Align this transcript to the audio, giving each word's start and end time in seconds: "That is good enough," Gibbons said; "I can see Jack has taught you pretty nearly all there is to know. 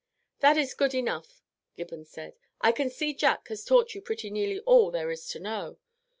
"That 0.39 0.57
is 0.57 0.73
good 0.73 0.95
enough," 0.95 1.43
Gibbons 1.77 2.09
said; 2.09 2.35
"I 2.59 2.71
can 2.71 2.89
see 2.89 3.13
Jack 3.13 3.47
has 3.49 3.63
taught 3.63 3.93
you 3.93 4.01
pretty 4.01 4.31
nearly 4.31 4.59
all 4.61 4.89
there 4.89 5.11
is 5.11 5.27
to 5.27 5.39
know. 5.39 5.77